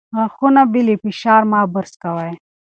[0.15, 2.33] غاښونه بې له فشار مه برس کوئ.